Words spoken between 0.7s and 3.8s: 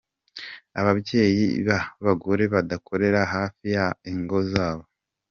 Ababyeyi b’abagore badakorera hafi